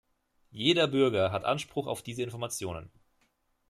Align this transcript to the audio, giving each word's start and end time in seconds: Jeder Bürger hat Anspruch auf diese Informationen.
Jeder 0.49 0.87
Bürger 0.87 1.31
hat 1.31 1.45
Anspruch 1.45 1.85
auf 1.85 2.01
diese 2.01 2.23
Informationen. 2.23 2.89